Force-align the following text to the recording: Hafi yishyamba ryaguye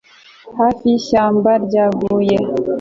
Hafi 0.59 0.83
yishyamba 0.91 1.49
ryaguye 1.65 2.37